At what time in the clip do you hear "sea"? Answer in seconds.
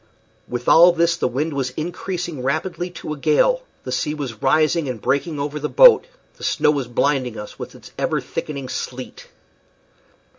3.91-4.15